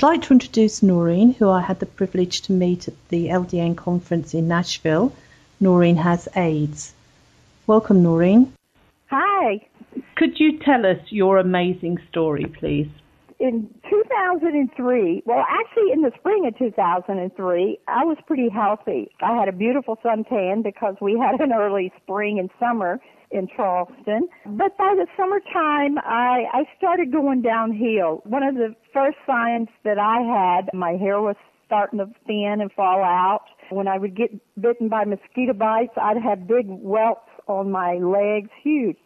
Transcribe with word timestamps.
I'd 0.00 0.06
like 0.06 0.22
to 0.22 0.32
introduce 0.32 0.82
Noreen, 0.82 1.34
who 1.34 1.50
I 1.50 1.60
had 1.60 1.78
the 1.78 1.84
privilege 1.84 2.40
to 2.42 2.52
meet 2.52 2.88
at 2.88 2.94
the 3.10 3.26
LDN 3.26 3.76
conference 3.76 4.32
in 4.32 4.48
Nashville. 4.48 5.12
Noreen 5.60 5.96
has 5.96 6.26
AIDS. 6.34 6.94
Welcome, 7.66 8.02
Noreen. 8.02 8.50
Hi. 9.10 9.60
Could 10.16 10.40
you 10.40 10.58
tell 10.60 10.86
us 10.86 10.96
your 11.10 11.36
amazing 11.36 11.98
story, 12.08 12.46
please? 12.46 12.88
In 13.40 13.68
2003, 13.90 15.22
well, 15.26 15.44
actually 15.46 15.92
in 15.92 16.00
the 16.00 16.12
spring 16.18 16.46
of 16.46 16.56
2003, 16.56 17.78
I 17.86 18.04
was 18.06 18.16
pretty 18.26 18.48
healthy. 18.48 19.10
I 19.20 19.36
had 19.36 19.48
a 19.48 19.52
beautiful 19.52 19.98
suntan 20.02 20.62
because 20.62 20.96
we 21.02 21.18
had 21.18 21.42
an 21.42 21.52
early 21.52 21.92
spring 22.02 22.38
and 22.38 22.48
summer 22.58 23.02
in 23.30 23.48
Charleston. 23.54 24.28
But 24.44 24.76
by 24.76 24.94
the 24.96 25.06
summertime, 25.16 25.98
I, 25.98 26.44
I 26.52 26.64
started 26.76 27.12
going 27.12 27.42
downhill. 27.42 28.22
One 28.24 28.42
of 28.42 28.54
the 28.54 28.74
first 28.92 29.18
signs 29.26 29.68
that 29.84 29.98
I 29.98 30.20
had, 30.20 30.70
my 30.74 30.92
hair 30.92 31.20
was 31.20 31.36
starting 31.66 32.00
to 32.00 32.06
thin 32.26 32.58
and 32.60 32.72
fall 32.72 33.02
out. 33.04 33.44
When 33.70 33.86
I 33.86 33.98
would 33.98 34.16
get 34.16 34.30
bitten 34.60 34.88
by 34.88 35.04
mosquito 35.04 35.52
bites, 35.52 35.92
I'd 35.96 36.16
have 36.16 36.48
big 36.48 36.66
welts 36.66 37.20
on 37.46 37.70
my 37.70 37.94
legs, 37.94 38.50
huge, 38.62 38.96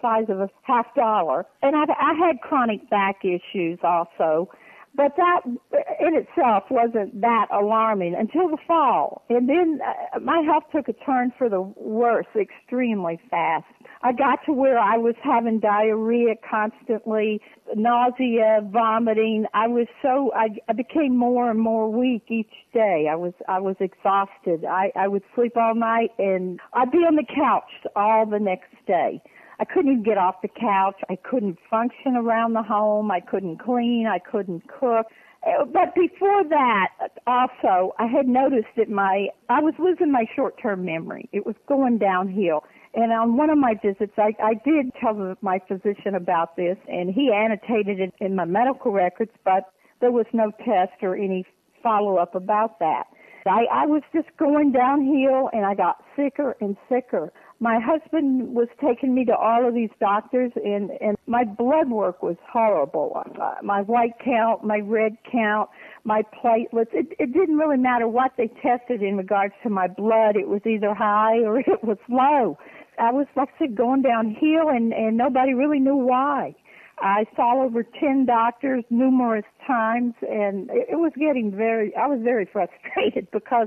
size 0.00 0.26
of 0.28 0.40
a 0.40 0.48
half 0.62 0.86
dollar. 0.94 1.46
And 1.62 1.74
I, 1.74 1.84
I 2.00 2.14
had 2.14 2.40
chronic 2.40 2.88
back 2.90 3.24
issues 3.24 3.78
also. 3.82 4.48
But 4.96 5.16
that 5.16 5.40
in 5.44 6.14
itself 6.14 6.64
wasn't 6.70 7.20
that 7.20 7.46
alarming 7.52 8.14
until 8.14 8.48
the 8.48 8.58
fall. 8.66 9.24
And 9.28 9.48
then 9.48 9.80
uh, 9.84 10.20
my 10.20 10.40
health 10.46 10.64
took 10.72 10.88
a 10.88 10.92
turn 11.04 11.32
for 11.36 11.48
the 11.48 11.60
worse 11.60 12.26
extremely 12.36 13.18
fast. 13.28 13.64
I 14.02 14.12
got 14.12 14.38
to 14.46 14.52
where 14.52 14.78
I 14.78 14.96
was 14.96 15.14
having 15.22 15.58
diarrhea 15.58 16.34
constantly, 16.48 17.40
nausea, 17.74 18.60
vomiting. 18.70 19.46
I 19.52 19.66
was 19.66 19.86
so 20.00 20.30
I, 20.36 20.48
I 20.68 20.74
became 20.74 21.16
more 21.16 21.50
and 21.50 21.58
more 21.58 21.90
weak 21.90 22.24
each 22.28 22.52
day. 22.72 23.08
I 23.10 23.16
was 23.16 23.32
I 23.48 23.58
was 23.60 23.76
exhausted. 23.80 24.64
I 24.64 24.92
I 24.94 25.08
would 25.08 25.22
sleep 25.34 25.56
all 25.56 25.74
night 25.74 26.10
and 26.18 26.60
I'd 26.72 26.92
be 26.92 26.98
on 26.98 27.16
the 27.16 27.24
couch 27.24 27.70
all 27.96 28.26
the 28.26 28.38
next 28.38 28.74
day. 28.86 29.20
I 29.60 29.64
couldn't 29.64 29.92
even 29.92 30.02
get 30.02 30.18
off 30.18 30.42
the 30.42 30.48
couch. 30.48 31.00
I 31.08 31.16
couldn't 31.16 31.58
function 31.70 32.16
around 32.16 32.54
the 32.54 32.62
home. 32.62 33.10
I 33.10 33.20
couldn't 33.20 33.58
clean. 33.58 34.06
I 34.10 34.18
couldn't 34.18 34.62
cook. 34.68 35.06
Uh, 35.46 35.64
but 35.64 35.94
before 35.94 36.42
that, 36.48 36.88
also, 37.26 37.94
I 37.98 38.06
had 38.06 38.26
noticed 38.26 38.68
that 38.76 38.88
my, 38.88 39.28
I 39.48 39.60
was 39.60 39.74
losing 39.78 40.10
my 40.10 40.24
short-term 40.34 40.84
memory. 40.84 41.28
It 41.32 41.44
was 41.44 41.54
going 41.68 41.98
downhill. 41.98 42.64
And 42.94 43.12
on 43.12 43.36
one 43.36 43.50
of 43.50 43.58
my 43.58 43.74
visits, 43.74 44.12
I, 44.16 44.34
I 44.42 44.54
did 44.64 44.92
tell 45.00 45.36
my 45.42 45.60
physician 45.68 46.14
about 46.14 46.56
this, 46.56 46.76
and 46.88 47.12
he 47.12 47.30
annotated 47.32 48.00
it 48.00 48.14
in 48.20 48.36
my 48.36 48.44
medical 48.44 48.92
records, 48.92 49.32
but 49.44 49.72
there 50.00 50.12
was 50.12 50.26
no 50.32 50.50
test 50.64 51.02
or 51.02 51.14
any 51.14 51.44
follow-up 51.82 52.34
about 52.34 52.78
that. 52.78 53.04
I, 53.46 53.66
I 53.70 53.86
was 53.86 54.02
just 54.14 54.28
going 54.38 54.72
downhill, 54.72 55.50
and 55.52 55.66
I 55.66 55.74
got 55.74 56.02
sicker 56.16 56.56
and 56.60 56.76
sicker 56.88 57.32
my 57.64 57.80
husband 57.80 58.54
was 58.54 58.68
taking 58.78 59.14
me 59.14 59.24
to 59.24 59.34
all 59.34 59.66
of 59.66 59.72
these 59.72 59.88
doctors 59.98 60.52
and 60.56 60.90
and 61.00 61.16
my 61.26 61.44
blood 61.44 61.88
work 61.88 62.22
was 62.22 62.36
horrible. 62.46 63.08
Uh, 63.40 63.54
my 63.62 63.80
white 63.80 64.12
count 64.22 64.62
my 64.62 64.80
red 64.84 65.16
count 65.32 65.70
my 66.04 66.20
platelets 66.38 66.92
it 66.92 67.06
it 67.18 67.32
didn't 67.32 67.56
really 67.56 67.78
matter 67.78 68.06
what 68.06 68.32
they 68.36 68.48
tested 68.60 69.02
in 69.02 69.16
regards 69.16 69.54
to 69.62 69.70
my 69.70 69.88
blood. 69.88 70.36
It 70.36 70.46
was 70.46 70.60
either 70.66 70.92
high 70.92 71.38
or 71.38 71.58
it 71.76 71.82
was 71.82 71.96
low. 72.10 72.58
I 72.98 73.10
was 73.12 73.26
like 73.34 73.48
I 73.54 73.58
said 73.60 73.74
going 73.74 74.02
downhill 74.02 74.68
and 74.68 74.92
and 74.92 75.16
nobody 75.16 75.54
really 75.54 75.80
knew 75.80 75.96
why. 75.96 76.54
I 76.98 77.24
saw 77.34 77.64
over 77.64 77.82
10 77.82 78.26
doctors 78.26 78.84
numerous 78.90 79.46
times 79.66 80.14
and 80.22 80.70
it, 80.70 80.90
it 80.92 80.98
was 81.06 81.12
getting 81.18 81.50
very, 81.50 81.94
I 81.96 82.06
was 82.06 82.20
very 82.22 82.44
frustrated 82.52 83.26
because 83.32 83.66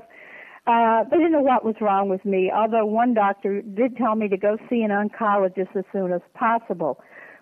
uh, 0.68 1.04
they 1.10 1.18
didn't 1.18 1.32
know 1.32 1.42
what 1.42 1.64
was 1.64 1.76
wrong 1.80 2.10
with 2.10 2.26
me, 2.26 2.52
although 2.54 2.86
one 2.86 3.14
doctor 3.14 3.62
did 3.62 3.96
tell 3.96 4.16
me 4.16 4.28
to 4.28 4.38
go 4.38 4.58
see 4.70 4.82
an 4.82 4.92
oncologist 4.92 5.76
as 5.76 5.86
soon 5.94 6.12
as 6.12 6.22
possible, 6.34 7.00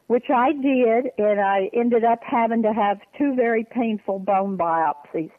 which 0.08 0.26
I 0.30 0.52
did, 0.54 1.12
and 1.18 1.42
I 1.42 1.72
ended 1.74 2.04
up 2.04 2.20
having 2.22 2.62
to 2.62 2.72
have 2.72 3.00
two 3.18 3.34
very 3.36 3.64
painful 3.64 4.20
bone 4.20 4.58
biopsies. 4.58 5.32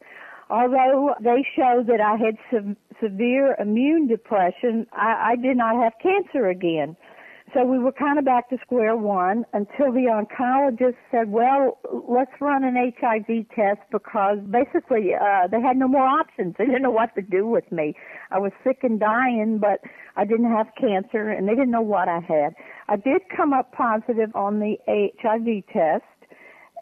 Although 0.50 1.14
they 1.20 1.44
showed 1.56 1.86
that 1.86 2.00
I 2.00 2.16
had 2.16 2.36
se- 2.50 2.76
severe 3.00 3.56
immune 3.60 4.08
depression, 4.08 4.86
I, 4.92 5.32
I 5.32 5.36
did 5.36 5.56
not 5.56 5.76
have 5.82 5.92
cancer 6.02 6.48
again. 6.48 6.96
So 7.56 7.64
we 7.64 7.78
were 7.78 7.92
kind 7.92 8.18
of 8.18 8.26
back 8.26 8.50
to 8.50 8.58
square 8.60 8.98
one 8.98 9.46
until 9.54 9.90
the 9.90 10.12
oncologist 10.12 10.96
said, 11.10 11.32
well, 11.32 11.78
let's 12.06 12.32
run 12.38 12.64
an 12.64 12.76
HIV 12.76 13.48
test 13.56 13.80
because 13.90 14.36
basically 14.50 15.14
uh, 15.14 15.46
they 15.50 15.62
had 15.62 15.78
no 15.78 15.88
more 15.88 16.04
options. 16.04 16.54
They 16.58 16.66
didn't 16.66 16.82
know 16.82 16.90
what 16.90 17.14
to 17.14 17.22
do 17.22 17.46
with 17.46 17.72
me. 17.72 17.94
I 18.30 18.38
was 18.40 18.52
sick 18.62 18.80
and 18.82 19.00
dying, 19.00 19.56
but 19.58 19.80
I 20.16 20.26
didn't 20.26 20.52
have 20.52 20.66
cancer 20.78 21.30
and 21.30 21.48
they 21.48 21.54
didn't 21.54 21.70
know 21.70 21.80
what 21.80 22.10
I 22.10 22.20
had. 22.20 22.54
I 22.90 22.96
did 22.96 23.22
come 23.34 23.54
up 23.54 23.72
positive 23.72 24.36
on 24.36 24.60
the 24.60 24.76
HIV 24.86 25.72
test. 25.72 26.04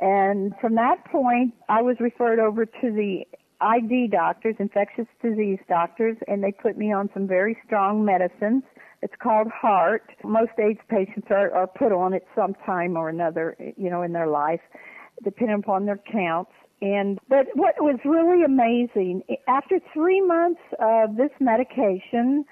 And 0.01 0.55
from 0.61 0.75
that 0.75 1.05
point, 1.05 1.55
I 1.69 1.83
was 1.83 1.99
referred 2.01 2.41
over 2.41 2.67
to 2.67 2.73
the 2.83 3.21
ID 3.61 4.09
doctors, 4.09 4.56
infectious 4.59 5.06
disease 5.23 5.61
doctors, 5.69 6.17
and 6.27 6.43
they 6.43 6.51
put 6.51 6.77
me 6.77 6.93
on 6.93 7.11
some 7.15 7.29
very 7.29 7.56
strong 7.65 8.05
medicines 8.05 8.65
it's 9.04 9.12
called 9.22 9.48
HAART. 9.48 10.10
Most 10.25 10.53
AIDS 10.59 10.81
patients 10.88 11.26
are, 11.28 11.53
are 11.54 11.66
put 11.66 11.92
on 11.92 12.15
it 12.15 12.26
some 12.34 12.54
time 12.65 12.97
or 12.97 13.10
another, 13.10 13.54
you 13.76 13.91
know, 13.91 14.00
in 14.00 14.15
their 14.15 14.26
life, 14.26 14.62
depending 15.22 15.59
upon 15.59 15.84
their 15.84 16.00
counts. 16.10 16.53
And 16.81 17.19
but 17.28 17.47
what 17.54 17.75
was 17.81 17.98
really 18.06 18.43
amazing 18.43 19.22
after 19.47 19.78
three 19.93 20.22
months 20.22 20.62
of 20.81 21.16
this 21.16 21.31
medication, 21.38 22.47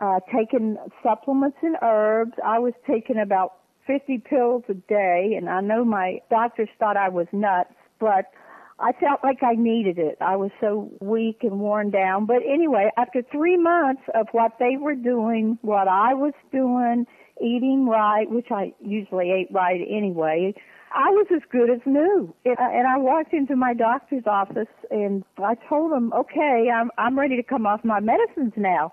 uh, 0.00 0.20
taking 0.34 0.78
supplements 1.02 1.58
and 1.60 1.76
herbs, 1.82 2.32
I 2.42 2.58
was 2.58 2.72
taking 2.86 3.18
about 3.18 3.58
50 3.86 4.18
pills 4.18 4.64
a 4.70 4.74
day, 4.74 5.34
and 5.36 5.50
I 5.50 5.60
know 5.60 5.84
my 5.84 6.20
doctors 6.30 6.70
thought 6.78 6.96
I 6.96 7.10
was 7.10 7.26
nuts, 7.32 7.74
but 8.00 8.32
I 8.80 8.92
felt 8.92 9.20
like 9.24 9.42
I 9.42 9.54
needed 9.54 9.98
it. 9.98 10.18
I 10.20 10.36
was 10.36 10.50
so 10.60 10.90
weak 11.00 11.38
and 11.42 11.58
worn 11.58 11.90
down. 11.90 12.26
But 12.26 12.42
anyway, 12.48 12.90
after 12.96 13.22
three 13.32 13.56
months 13.56 14.02
of 14.14 14.28
what 14.32 14.52
they 14.60 14.76
were 14.80 14.94
doing, 14.94 15.58
what 15.62 15.88
I 15.88 16.14
was 16.14 16.32
doing, 16.52 17.06
eating 17.40 17.86
right, 17.86 18.30
which 18.30 18.48
I 18.50 18.72
usually 18.80 19.32
ate 19.32 19.48
right 19.52 19.80
anyway, 19.88 20.54
I 20.94 21.10
was 21.10 21.26
as 21.34 21.42
good 21.50 21.70
as 21.70 21.80
new. 21.86 22.32
And 22.44 22.86
I 22.86 22.98
walked 22.98 23.32
into 23.32 23.56
my 23.56 23.74
doctor's 23.74 24.24
office 24.26 24.68
and 24.90 25.24
I 25.38 25.56
told 25.68 25.92
him, 25.92 26.12
okay, 26.12 26.68
I'm, 26.72 26.90
I'm 26.98 27.18
ready 27.18 27.36
to 27.36 27.42
come 27.42 27.66
off 27.66 27.84
my 27.84 28.00
medicines 28.00 28.52
now. 28.56 28.92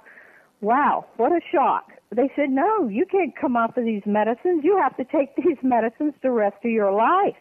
Wow, 0.61 1.05
what 1.17 1.31
a 1.31 1.39
shock. 1.51 1.91
They 2.15 2.31
said, 2.35 2.49
no, 2.49 2.87
you 2.87 3.05
can't 3.05 3.35
come 3.39 3.55
off 3.55 3.77
of 3.77 3.85
these 3.85 4.03
medicines. 4.05 4.63
You 4.63 4.79
have 4.81 4.97
to 4.97 5.03
take 5.03 5.35
these 5.37 5.57
medicines 5.61 6.13
the 6.23 6.31
rest 6.31 6.57
of 6.63 6.71
your 6.71 6.91
life. 6.91 7.35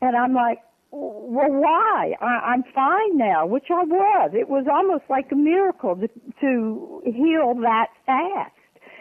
And 0.00 0.16
I'm 0.16 0.34
like, 0.34 0.58
well, 0.92 1.50
why? 1.50 2.14
I, 2.20 2.52
I'm 2.52 2.64
fine 2.74 3.16
now, 3.16 3.46
which 3.46 3.66
I 3.70 3.82
was. 3.84 4.32
It 4.34 4.48
was 4.48 4.66
almost 4.70 5.04
like 5.08 5.32
a 5.32 5.34
miracle 5.34 5.96
to, 5.96 6.08
to 6.40 7.02
heal 7.06 7.54
that 7.62 7.86
fast. 8.04 8.52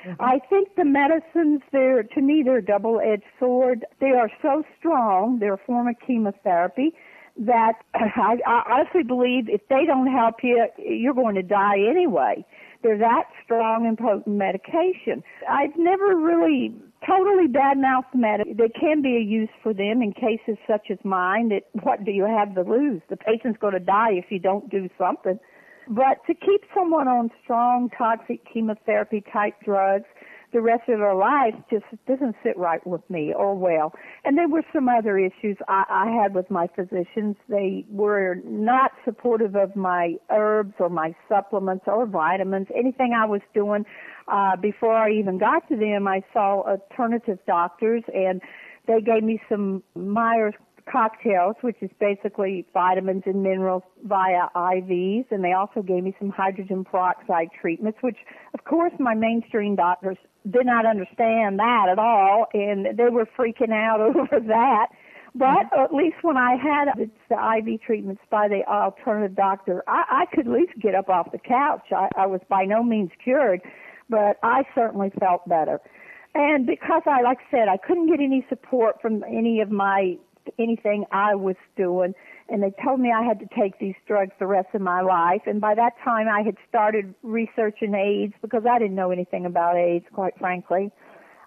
Mm-hmm. 0.08 0.22
I 0.22 0.40
think 0.50 0.70
the 0.78 0.86
medicines, 0.86 1.62
they're, 1.72 2.04
to 2.04 2.22
me, 2.22 2.44
they're 2.44 2.58
a 2.58 2.66
double-edged 2.66 3.24
sword. 3.40 3.86
They 4.00 4.12
are 4.12 4.32
so 4.42 4.64
strong, 4.80 5.40
they're 5.40 5.56
a 5.56 5.66
form 5.66 5.88
of 5.90 5.96
chemotherapy, 6.06 6.94
that 7.38 7.74
I, 7.94 8.38
I 8.48 8.62
honestly 8.72 9.04
believe 9.04 9.50
if 9.50 9.62
they 9.70 9.86
don't 9.86 10.08
help 10.08 10.36
you, 10.44 10.66
you're 10.78 11.14
going 11.14 11.36
to 11.36 11.44
die 11.44 11.80
anyway. 11.90 12.46
They're 12.84 12.98
that 12.98 13.26
strong 13.44 13.86
and 13.86 13.98
potent 13.98 14.36
medication. 14.38 15.24
I've 15.48 15.78
never 15.78 16.16
really 16.16 16.74
totally 17.06 17.48
badmouth 17.48 18.06
med. 18.14 18.42
There 18.58 18.70
can 18.70 19.02
be 19.02 19.18
a 19.18 19.20
use 19.20 19.50
for 19.64 19.74
them 19.74 20.02
in 20.02 20.14
cases 20.14 20.58
such 20.68 20.88
as 20.90 20.98
mine. 21.04 21.50
That 21.50 21.64
what 21.84 22.04
do 22.04 22.12
you 22.12 22.26
have 22.26 22.56
to 22.56 22.62
lose? 22.62 23.02
The 23.10 23.18
patient's 23.18 23.60
going 23.60 23.74
to 23.74 23.80
die 23.80 24.12
if 24.12 24.26
you 24.30 24.40
don't 24.40 24.70
do 24.70 24.90
something. 24.98 25.40
But 25.88 26.24
to 26.28 26.34
keep 26.34 26.62
someone 26.76 27.08
on 27.08 27.32
strong 27.44 27.90
toxic 27.98 28.42
chemotherapy 28.52 29.24
type 29.34 29.56
drugs, 29.66 30.06
the 30.54 30.62
rest 30.62 30.90
of 30.90 31.00
their 31.00 31.16
lives 31.16 31.58
just 31.70 31.86
doesn't 32.08 32.36
sit 32.44 32.58
right 32.58 32.86
with 32.86 33.08
me 33.10 33.34
or 33.34 33.56
well. 33.56 33.94
And 34.26 34.38
there 34.38 34.50
were 34.50 34.64
some 34.74 34.90
other 34.90 35.18
issues 35.18 35.58
I, 35.68 35.84
I 35.90 36.22
had 36.22 36.34
with 36.34 36.50
my 36.52 36.68
physicians. 36.76 37.36
They 37.48 37.86
were 37.90 38.38
not 38.44 38.92
supportive 39.06 39.56
of 39.56 39.76
my 39.76 40.16
herbs 40.30 40.74
or 40.80 40.90
my 40.90 41.16
supplements 41.30 41.86
or 41.88 42.06
vitamins, 42.06 42.68
anything 42.76 43.14
I 43.14 43.26
was 43.26 43.42
doing. 43.54 43.86
Uh, 44.28 44.56
before 44.56 44.96
I 44.96 45.12
even 45.12 45.38
got 45.38 45.68
to 45.70 45.76
them, 45.76 46.08
I 46.08 46.22
saw 46.34 46.62
alternative 46.62 47.40
doctors 47.48 48.04
and 48.14 48.42
they 48.88 49.02
gave 49.02 49.24
me 49.24 49.40
some 49.48 49.84
Myers 49.96 50.54
cocktails, 50.92 51.56
which 51.62 51.78
is 51.82 51.90
basically 52.00 52.66
vitamins 52.74 53.24
and 53.26 53.44
minerals 53.44 53.84
via 54.04 54.48
IVs, 54.56 55.26
and 55.32 55.44
they 55.44 55.54
also 55.54 55.82
gave 55.82 56.04
me 56.04 56.16
some 56.20 56.30
hydrogen 56.30 56.84
peroxide 56.84 57.50
treatments, 57.60 58.00
which 58.02 58.18
of 58.54 58.64
course 58.64 58.94
my 59.00 59.14
mainstream 59.14 59.76
doctors 59.76 60.18
did 60.50 60.66
not 60.66 60.86
understand 60.86 61.60
that 61.60 61.88
at 61.92 62.00
all, 62.00 62.48
and 62.54 62.98
they 62.98 63.10
were 63.10 63.28
freaking 63.38 63.72
out 63.72 64.02
over 64.16 64.40
that. 64.48 64.88
But 65.34 65.46
mm-hmm. 65.46 65.82
at 65.82 65.94
least 65.94 66.18
when 66.24 66.38
I 66.38 66.56
had 66.56 66.90
the 67.30 67.36
IV 67.36 67.82
treatments 67.82 68.22
by 68.30 68.48
the 68.48 68.64
alternative 68.68 69.36
doctor, 69.36 69.84
I, 69.88 70.04
I 70.10 70.36
could 70.36 70.48
at 70.48 70.54
least 70.54 70.74
get 70.82 70.96
up 70.96 71.10
off 71.10 71.32
the 71.32 71.38
couch. 71.38 71.88
I, 71.92 72.10
I 72.18 72.26
was 72.26 72.42
by 72.50 72.66
no 72.66 72.84
means 72.84 73.12
cured, 73.24 73.62
but 74.10 74.38
I 74.44 74.64
certainly 74.76 75.12
felt 75.20 75.48
better. 75.48 75.80
And 76.34 76.66
because 76.66 77.04
I, 77.06 77.22
like 77.22 77.40
I 77.48 77.52
said, 77.52 77.68
I 77.68 77.78
couldn't 77.78 78.08
get 78.08 78.20
any 78.20 78.46
support 78.50 79.02
from 79.02 79.24
any 79.24 79.62
of 79.62 79.70
my 79.70 80.18
anything 80.60 81.06
I 81.12 81.36
was 81.36 81.56
doing. 81.78 82.14
And 82.50 82.62
they 82.62 82.74
told 82.84 83.00
me 83.00 83.12
I 83.12 83.24
had 83.24 83.40
to 83.40 83.48
take 83.58 83.80
these 83.80 83.96
drugs 84.08 84.32
the 84.40 84.48
rest 84.48 84.70
of 84.74 84.82
my 84.82 85.02
life. 85.02 85.42
And 85.46 85.62
by 85.62 85.76
that 85.76 85.94
time, 86.04 86.28
I 86.28 86.42
had 86.42 86.56
started 86.68 87.14
researching 87.24 87.96
AIDS 87.96 88.34
because 88.42 88.64
I 88.70 88.80
didn't 88.80 88.96
know 88.96 89.12
anything 89.12 89.46
about 89.46 89.78
AIDS, 89.78 90.06
quite 90.14 90.38
frankly. 90.38 90.92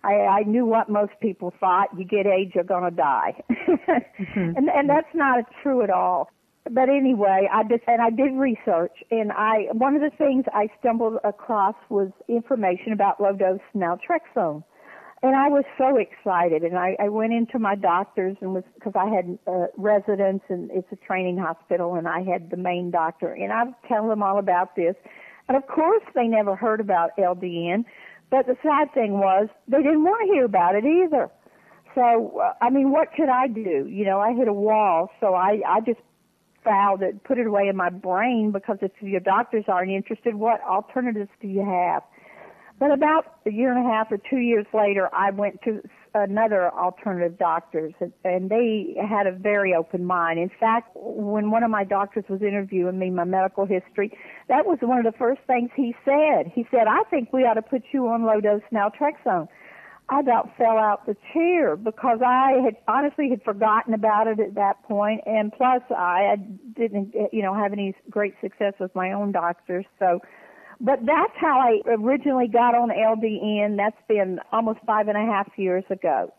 I, 0.03 0.15
I 0.15 0.43
knew 0.43 0.67
what 0.67 0.89
most 0.89 1.13
people 1.21 1.53
thought: 1.59 1.89
you 1.97 2.05
get 2.05 2.27
AIDS, 2.27 2.53
you're 2.55 2.65
going 2.65 2.85
to 2.85 2.91
die, 2.91 3.43
mm-hmm. 3.51 4.57
and 4.57 4.69
and 4.69 4.89
that's 4.89 5.09
not 5.15 5.45
true 5.63 5.83
at 5.83 5.89
all. 5.89 6.31
But 6.71 6.89
anyway, 6.91 7.49
I 7.51 7.63
just 7.63 7.85
and 7.87 8.03
I 8.03 8.11
did 8.11 8.33
research, 8.35 8.93
and 9.11 9.33
I 9.33 9.69
one 9.73 9.95
of 9.95 10.03
the 10.03 10.11
things 10.17 10.45
I 10.53 10.69
stumbled 10.79 11.19
across 11.25 11.75
was 11.89 12.11
information 12.29 12.93
about 12.93 13.19
low 13.21 13.33
dose 13.33 13.61
naltrexone 13.75 14.63
and 15.25 15.35
I 15.35 15.49
was 15.49 15.65
so 15.79 15.97
excited. 15.97 16.65
And 16.65 16.77
I, 16.77 16.97
I 17.01 17.09
went 17.09 17.33
into 17.33 17.59
my 17.59 17.75
doctors 17.75 18.37
and 18.43 18.53
was 18.53 18.63
because 18.75 18.93
I 18.95 19.07
had 19.09 19.39
uh, 19.47 19.69
residents 19.79 20.45
and 20.51 20.71
it's 20.71 20.87
a 20.93 20.97
training 20.97 21.39
hospital, 21.39 21.95
and 21.95 22.07
I 22.07 22.23
had 22.23 22.51
the 22.51 22.59
main 22.59 22.91
doctor, 22.91 23.33
and 23.33 23.51
I 23.51 23.65
was 23.65 23.75
telling 23.89 24.11
them 24.11 24.23
all 24.23 24.39
about 24.39 24.77
this. 24.77 24.95
And 25.49 25.57
of 25.57 25.67
course, 25.67 26.03
they 26.15 26.27
never 26.27 26.55
heard 26.55 26.79
about 26.79 27.17
LDN. 27.17 27.87
But 28.31 28.47
the 28.47 28.57
sad 28.63 28.93
thing 28.93 29.13
was 29.13 29.49
they 29.67 29.79
didn't 29.79 30.05
want 30.05 30.29
to 30.29 30.35
hear 30.35 30.45
about 30.45 30.75
it 30.75 30.85
either. 30.85 31.31
So 31.95 32.43
uh, 32.43 32.53
I 32.61 32.69
mean, 32.69 32.91
what 32.91 33.09
could 33.17 33.31
I 33.31 33.47
do? 33.47 33.89
You 33.89 34.05
know, 34.05 34.21
I 34.21 34.35
hit 34.35 34.47
a 34.47 34.53
wall. 34.53 35.11
So 35.21 35.33
I 35.33 35.63
I 35.67 35.81
just 35.81 36.01
filed 36.63 37.03
it, 37.03 37.25
put 37.25 37.39
it 37.39 37.47
away 37.47 37.69
in 37.69 37.77
my 37.77 37.89
brain 37.89 38.51
because 38.53 38.77
if 38.83 38.93
your 39.01 39.21
doctors 39.21 39.65
aren't 39.69 39.91
interested, 39.91 40.35
what 40.35 40.61
alternatives 40.63 41.31
do 41.41 41.49
you 41.49 41.65
have? 41.65 42.03
But 42.85 42.93
about 42.93 43.25
a 43.47 43.51
year 43.51 43.75
and 43.75 43.83
a 43.83 43.89
half 43.89 44.13
or 44.13 44.19
two 44.19 44.37
years 44.37 44.67
later, 44.75 45.09
I 45.11 45.31
went 45.31 45.63
to 45.63 45.81
another 46.13 46.71
alternative 46.71 47.39
doctors, 47.39 47.95
and 48.23 48.51
they 48.51 48.95
had 49.09 49.27
a 49.27 49.33
very 49.33 49.75
open 49.75 50.05
mind. 50.05 50.39
In 50.39 50.51
fact, 50.61 50.91
when 50.95 51.51
one 51.51 51.63
of 51.63 51.71
my 51.71 51.85
doctors 51.85 52.25
was 52.29 52.43
interviewing 52.43 52.99
me, 52.99 53.09
my 53.09 53.25
medical 53.25 53.65
history, 53.65 54.13
that 54.49 54.67
was 54.67 54.77
one 54.83 54.99
of 54.99 55.11
the 55.11 55.19
first 55.19 55.41
things 55.47 55.71
he 55.75 55.97
said. 56.05 56.53
He 56.55 56.67
said, 56.71 56.87
"I 56.87 57.05
think 57.05 57.33
we 57.33 57.47
ought 57.47 57.55
to 57.55 57.63
put 57.63 57.85
you 57.93 58.07
on 58.09 58.25
low 58.25 58.43
dose 58.43 58.61
naltrexone." 58.71 59.49
I 60.11 60.21
about 60.21 60.55
fell 60.59 60.77
out 60.77 61.07
the 61.07 61.17
chair 61.33 61.77
because 61.77 62.21
I 62.21 62.61
had 62.63 62.77
honestly 62.87 63.31
had 63.31 63.43
forgotten 63.43 63.95
about 63.95 64.27
it 64.27 64.41
at 64.41 64.57
that 64.57 64.83
point, 64.83 65.23
and 65.25 65.51
plus 65.51 65.81
I 65.91 66.37
didn't, 66.75 67.15
you 67.33 67.41
know, 67.41 67.55
have 67.55 67.73
any 67.73 67.95
great 68.11 68.35
success 68.43 68.75
with 68.79 68.95
my 68.95 69.13
own 69.13 69.33
doctors, 69.33 69.87
so 69.99 70.21
but 70.85 70.99
that's 71.07 71.33
how 71.41 71.59
I 71.61 71.81
originally 71.89 72.47
got 72.47 72.75
on 72.75 72.91
LDN. 72.91 73.79
That's 73.79 73.97
been 74.07 74.39
almost 74.53 74.81
five 74.87 75.09
and 75.09 75.17
a 75.17 75.33
half 75.33 75.49
years 75.57 75.85
ago. 75.89 76.33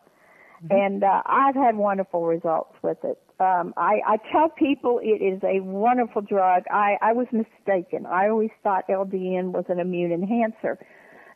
Mm-hmm. 0.64 0.74
And 0.74 1.04
uh, 1.04 1.22
I've 1.26 1.56
had 1.56 1.76
wonderful 1.76 2.24
results 2.24 2.74
with 2.80 2.98
it. 3.02 3.18
Um, 3.40 3.74
I, 3.76 3.98
I 4.06 4.16
tell 4.30 4.48
people 4.48 5.00
it 5.02 5.22
is 5.22 5.42
a 5.42 5.60
wonderful 5.60 6.22
drug. 6.22 6.62
I, 6.70 6.96
I 7.02 7.12
was 7.12 7.26
mistaken. 7.32 8.06
I 8.06 8.28
always 8.28 8.50
thought 8.62 8.84
LDN 8.88 9.50
was 9.50 9.64
an 9.68 9.80
immune 9.80 10.12
enhancer. 10.12 10.78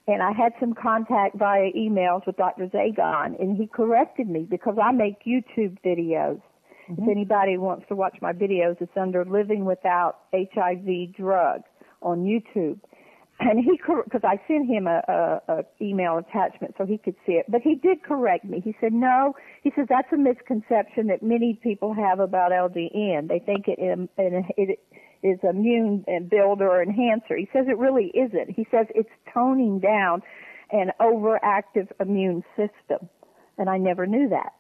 And 0.07 0.23
I 0.23 0.31
had 0.31 0.53
some 0.61 0.73
contact 0.73 1.37
via 1.37 1.73
emails 1.77 2.27
with 2.27 2.37
Dr. 2.37 2.69
Zagon, 2.69 3.39
and 3.39 3.57
he 3.57 3.67
corrected 3.67 4.29
me 4.29 4.47
because 4.49 4.77
I 4.83 4.93
make 4.93 5.25
YouTube 5.27 5.77
videos. 5.85 6.41
Mm-hmm. 6.89 7.03
If 7.03 7.09
anybody 7.09 7.59
wants 7.59 7.87
to 7.89 7.97
watch 7.97 8.17
my 8.23 8.33
videos, 8.33 8.81
it's 8.81 8.97
under 8.97 9.25
Living 9.25 9.65
Without 9.65 10.21
HIV 10.33 11.15
Drug 11.17 11.63
on 12.03 12.25
YouTube 12.25 12.81
and 13.41 13.59
he 13.59 13.81
because 14.05 14.21
I 14.23 14.41
sent 14.47 14.69
him 14.69 14.87
a, 14.87 15.03
a, 15.09 15.53
a 15.53 15.63
email 15.81 16.19
attachment 16.19 16.75
so 16.77 16.85
he 16.85 16.99
could 16.99 17.17
see 17.27 17.33
it, 17.33 17.47
but 17.49 17.63
he 17.63 17.75
did 17.75 18.03
correct 18.03 18.45
me. 18.45 18.61
He 18.63 18.75
said 18.81 18.93
no. 18.93 19.35
He 19.63 19.73
says 19.75 19.87
that's 19.89 20.13
a 20.13 20.17
misconception 20.17 21.07
that 21.09 21.23
many 21.23 21.59
people 21.63 21.95
have 21.95 22.21
about 22.21 22.53
LDN. 22.53 23.29
They 23.29 23.39
think 23.39 23.65
it 23.67 23.79
it 24.19 24.79
is 25.23 25.39
immune 25.43 26.05
builder 26.31 26.69
or 26.69 26.83
enhancer. 26.83 27.37
He 27.37 27.49
says 27.53 27.67
it 27.69 27.79
really 27.79 28.13
isn't. 28.15 28.51
He 28.51 28.67
says 28.71 28.87
it's 28.95 29.11
toning 29.33 29.81
down 29.81 30.23
an 30.71 30.93
overactive 31.01 31.89
immune 31.99 32.45
system, 32.57 33.09
and 33.59 33.71
I 33.71 33.79
never 33.79 34.07
knew 34.07 34.29
that. 34.29 34.53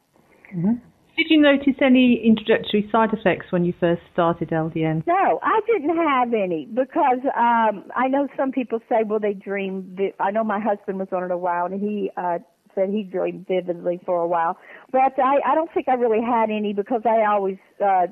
Mm-hmm. 0.54 0.89
Did 1.20 1.28
you 1.28 1.38
notice 1.38 1.74
any 1.82 2.18
introductory 2.24 2.88
side 2.90 3.12
effects 3.12 3.52
when 3.52 3.62
you 3.62 3.74
first 3.78 4.00
started 4.10 4.48
LDN? 4.48 5.06
No, 5.06 5.38
I 5.42 5.60
didn't 5.66 5.94
have 5.94 6.32
any 6.32 6.64
because 6.64 7.18
um 7.36 7.84
I 7.94 8.08
know 8.08 8.26
some 8.38 8.52
people 8.52 8.78
say, 8.88 9.02
well, 9.04 9.20
they 9.20 9.34
dream. 9.34 9.98
I 10.18 10.30
know 10.30 10.44
my 10.44 10.58
husband 10.58 10.98
was 10.98 11.08
on 11.12 11.22
it 11.24 11.30
a 11.30 11.36
while, 11.36 11.66
and 11.66 11.78
he 11.78 12.10
uh 12.16 12.38
said 12.74 12.88
he 12.88 13.02
dreamed 13.02 13.46
vividly 13.46 14.00
for 14.06 14.22
a 14.22 14.26
while, 14.26 14.56
but 14.92 15.12
I 15.18 15.40
I 15.44 15.54
don't 15.54 15.70
think 15.74 15.88
I 15.88 15.94
really 15.94 16.24
had 16.24 16.48
any 16.48 16.72
because 16.72 17.02
I 17.04 17.26
always 17.30 17.58
uh 17.84 18.06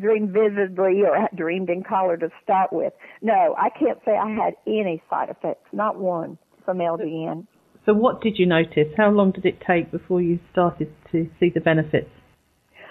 dreamed 0.00 0.30
vividly 0.30 1.02
or 1.02 1.28
dreamed 1.34 1.68
in 1.68 1.82
color 1.82 2.16
to 2.16 2.30
start 2.42 2.72
with. 2.72 2.94
No, 3.20 3.54
I 3.58 3.68
can't 3.68 3.98
say 4.02 4.12
I 4.12 4.30
had 4.30 4.54
any 4.66 5.02
side 5.10 5.28
effects, 5.28 5.68
not 5.74 5.98
one 5.98 6.38
from 6.64 6.78
LDN. 6.78 7.46
So 7.86 7.92
what 7.92 8.22
did 8.22 8.38
you 8.38 8.46
notice? 8.46 8.88
How 8.96 9.10
long 9.10 9.32
did 9.32 9.44
it 9.44 9.62
take 9.66 9.90
before 9.90 10.22
you 10.22 10.38
started 10.52 10.90
to 11.12 11.28
see 11.38 11.50
the 11.50 11.60
benefits? 11.60 12.08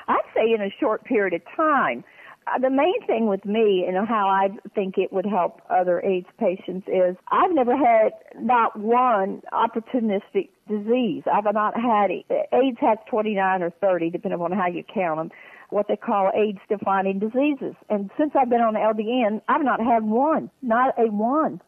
I'd 0.08 0.22
say 0.36 0.54
in 0.54 0.62
a 0.62 0.70
short 0.80 1.04
period 1.04 1.34
of 1.34 1.42
time. 1.56 2.04
Uh, 2.46 2.60
the 2.60 2.70
main 2.70 3.06
thing 3.08 3.28
with 3.28 3.46
me 3.46 3.86
and 3.88 3.96
how 4.08 4.28
I 4.28 4.50
think 4.76 4.98
it 4.98 5.14
would 5.14 5.26
help 5.26 5.62
other 5.70 6.02
AIDS 6.02 6.28
patients 6.38 6.88
is 6.88 7.16
I've 7.32 7.54
never 7.54 7.76
had 7.76 8.12
not 8.38 8.78
one 8.78 9.42
opportunistic 9.54 10.50
disease. 10.68 11.24
I've 11.32 11.52
not 11.54 11.74
had 11.76 12.12
AIDS 12.12 12.78
has 12.82 12.98
29 13.10 13.64
or 13.64 13.70
30, 13.70 14.10
depending 14.10 14.42
on 14.42 14.52
how 14.52 14.68
you 14.68 14.84
count 14.94 15.20
them, 15.20 15.32
what 15.70 15.88
they 15.88 15.96
call 15.96 16.32
AIDS 16.36 16.60
defining 16.68 17.20
diseases. 17.20 17.76
And 17.90 18.12
since 18.18 18.32
I've 18.36 18.50
been 18.50 18.62
on 18.62 18.74
LDN, 18.74 19.42
I've 19.48 19.64
not 19.64 19.80
had 19.80 20.04
one, 20.04 20.50
not 20.62 20.94
a 21.00 21.10
one. 21.10 21.62